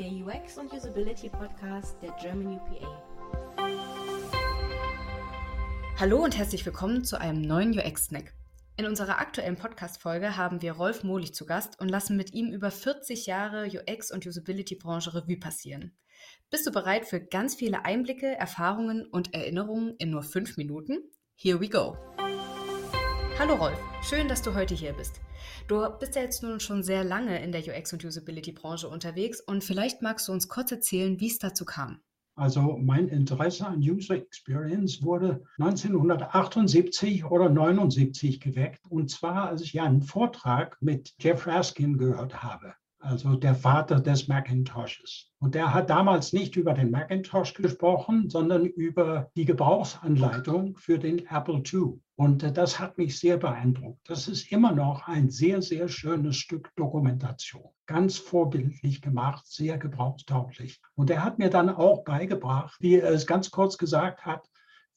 [0.00, 3.02] der UX und Usability Podcast der German UPA.
[5.98, 8.32] Hallo und herzlich willkommen zu einem neuen UX-Snack.
[8.78, 12.70] In unserer aktuellen Podcast-Folge haben wir Rolf Mohlich zu Gast und lassen mit ihm über
[12.70, 15.92] 40 Jahre UX- und Usability-Branche Revue passieren.
[16.48, 20.96] Bist du bereit für ganz viele Einblicke, Erfahrungen und Erinnerungen in nur fünf Minuten?
[21.34, 21.98] Here we go!
[23.40, 25.18] Hallo Rolf, schön, dass du heute hier bist.
[25.66, 29.64] Du bist ja jetzt nun schon sehr lange in der UX- und Usability-Branche unterwegs und
[29.64, 32.02] vielleicht magst du uns kurz erzählen, wie es dazu kam.
[32.34, 38.80] Also mein Interesse an User Experience wurde 1978 oder 79 geweckt.
[38.90, 44.28] Und zwar, als ich einen Vortrag mit Jeff Raskin gehört habe also der Vater des
[44.28, 45.30] Macintoshes.
[45.38, 51.26] Und der hat damals nicht über den Macintosh gesprochen, sondern über die Gebrauchsanleitung für den
[51.26, 52.00] Apple II.
[52.16, 54.00] Und äh, das hat mich sehr beeindruckt.
[54.08, 57.70] Das ist immer noch ein sehr, sehr schönes Stück Dokumentation.
[57.86, 60.80] Ganz vorbildlich gemacht, sehr gebrauchstauglich.
[60.94, 64.46] Und er hat mir dann auch beigebracht, wie er es ganz kurz gesagt hat,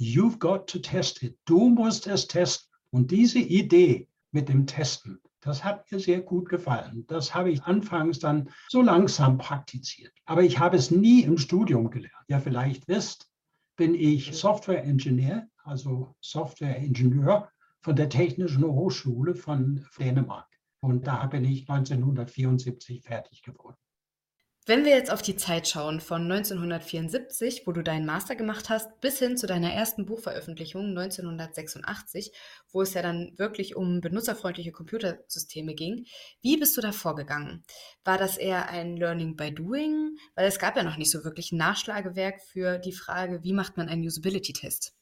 [0.00, 1.38] You've got to test it.
[1.44, 2.68] Du musst es testen.
[2.90, 7.04] Und diese Idee mit dem Testen, das hat mir sehr gut gefallen.
[7.08, 10.12] Das habe ich anfangs dann so langsam praktiziert.
[10.24, 12.14] Aber ich habe es nie im Studium gelernt.
[12.28, 13.28] Ja, vielleicht wisst,
[13.76, 20.48] bin ich Software Engineer, also Software Ingenieur von der Technischen Hochschule von Dänemark.
[20.80, 23.76] Und da bin ich 1974 fertig geworden.
[24.64, 29.00] Wenn wir jetzt auf die Zeit schauen von 1974, wo du deinen Master gemacht hast,
[29.00, 32.30] bis hin zu deiner ersten Buchveröffentlichung 1986,
[32.70, 36.06] wo es ja dann wirklich um benutzerfreundliche Computersysteme ging,
[36.42, 37.64] wie bist du da vorgegangen?
[38.04, 40.16] War das eher ein Learning by Doing?
[40.36, 43.76] Weil es gab ja noch nicht so wirklich ein Nachschlagewerk für die Frage, wie macht
[43.76, 44.94] man einen Usability-Test?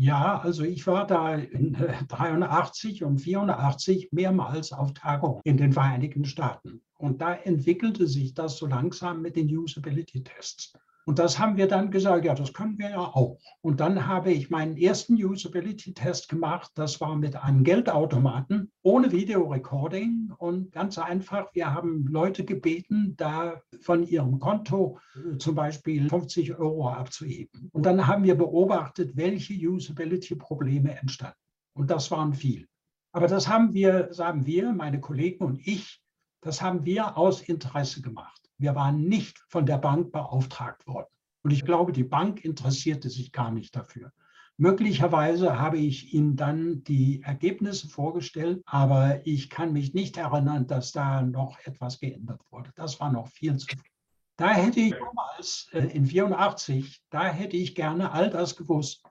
[0.00, 6.24] Ja, also ich war da in 83 und 84 mehrmals auf Tagung in den Vereinigten
[6.24, 6.82] Staaten.
[6.98, 10.72] Und da entwickelte sich das so langsam mit den Usability-Tests.
[11.08, 13.38] Und das haben wir dann gesagt, ja, das können wir ja auch.
[13.62, 16.70] Und dann habe ich meinen ersten Usability-Test gemacht.
[16.74, 21.46] Das war mit einem Geldautomaten ohne Videorecording und ganz einfach.
[21.54, 27.70] Wir haben Leute gebeten, da von ihrem Konto äh, zum Beispiel 50 Euro abzuheben.
[27.72, 31.38] Und dann haben wir beobachtet, welche Usability-Probleme entstanden.
[31.72, 32.68] Und das waren viel.
[33.12, 36.02] Aber das haben wir, sagen wir, meine Kollegen und ich,
[36.40, 38.40] das haben wir aus Interesse gemacht.
[38.58, 41.08] Wir waren nicht von der Bank beauftragt worden.
[41.42, 44.12] Und ich glaube, die Bank interessierte sich gar nicht dafür.
[44.56, 50.90] Möglicherweise habe ich Ihnen dann die Ergebnisse vorgestellt, aber ich kann mich nicht erinnern, dass
[50.90, 52.72] da noch etwas geändert wurde.
[52.74, 53.88] Das war noch viel zu früh.
[54.36, 59.04] Da hätte ich damals äh, in 84, da hätte ich gerne all das gewusst,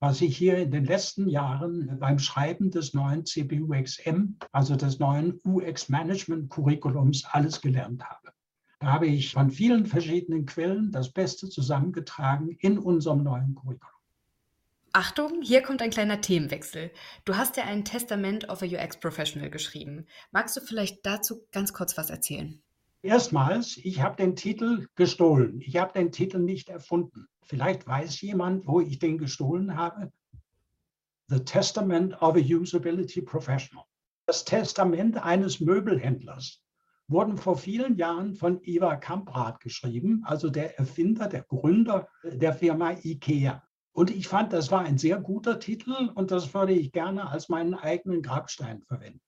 [0.00, 5.38] was ich hier in den letzten Jahren beim Schreiben des neuen CPU-XM, also des neuen
[5.44, 8.32] UX-Management-Curriculums, alles gelernt habe.
[8.78, 13.94] Da habe ich von vielen verschiedenen Quellen das Beste zusammengetragen in unserem neuen Curriculum.
[14.92, 16.90] Achtung, hier kommt ein kleiner Themenwechsel.
[17.26, 20.06] Du hast ja ein Testament of a UX Professional geschrieben.
[20.32, 22.60] Magst du vielleicht dazu ganz kurz was erzählen?
[23.02, 25.62] Erstmals, ich habe den Titel gestohlen.
[25.62, 27.26] Ich habe den Titel nicht erfunden.
[27.42, 30.12] Vielleicht weiß jemand, wo ich den gestohlen habe.
[31.28, 33.84] The Testament of a Usability Professional.
[34.26, 36.62] Das Testament eines Möbelhändlers
[37.08, 42.92] wurden vor vielen Jahren von Eva Kamprad geschrieben, also der Erfinder, der Gründer der Firma
[43.02, 43.62] IKEA.
[43.92, 47.48] Und ich fand, das war ein sehr guter Titel und das würde ich gerne als
[47.48, 49.22] meinen eigenen Grabstein verwenden.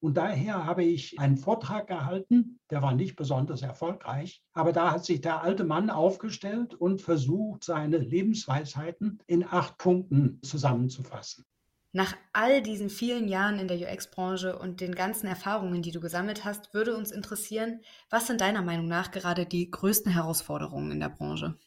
[0.00, 5.04] Und daher habe ich einen Vortrag gehalten, der war nicht besonders erfolgreich, aber da hat
[5.04, 11.44] sich der alte Mann aufgestellt und versucht, seine Lebensweisheiten in acht Punkten zusammenzufassen.
[11.92, 16.44] Nach all diesen vielen Jahren in der UX-Branche und den ganzen Erfahrungen, die du gesammelt
[16.44, 17.80] hast, würde uns interessieren,
[18.10, 21.58] was sind deiner Meinung nach gerade die größten Herausforderungen in der Branche?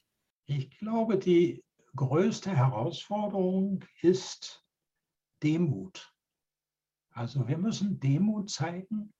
[0.45, 1.61] Ich glaube, die
[1.95, 4.63] größte Herausforderung ist
[5.43, 6.12] Demut.
[7.13, 9.13] Also wir müssen Demut zeigen.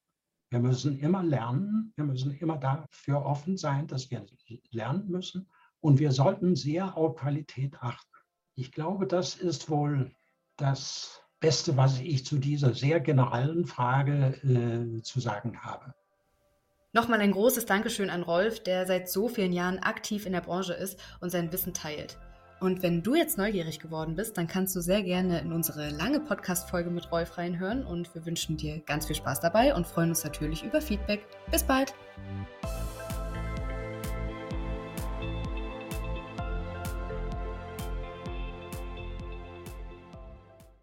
[0.49, 1.93] Wir müssen immer lernen.
[1.95, 4.25] Wir müssen immer dafür offen sein, dass wir
[4.71, 5.47] lernen müssen.
[5.79, 8.09] Und wir sollten sehr auf Qualität achten.
[8.55, 10.11] Ich glaube, das ist wohl
[10.57, 15.93] das Beste, was ich zu dieser sehr generellen Frage äh, zu sagen habe.
[16.93, 20.73] Nochmal ein großes Dankeschön an Rolf, der seit so vielen Jahren aktiv in der Branche
[20.73, 22.19] ist und sein Wissen teilt.
[22.63, 26.21] Und wenn du jetzt neugierig geworden bist, dann kannst du sehr gerne in unsere lange
[26.21, 30.23] Podcast-Folge mit Rolf reinhören und wir wünschen dir ganz viel Spaß dabei und freuen uns
[30.23, 31.25] natürlich über Feedback.
[31.51, 31.93] Bis bald!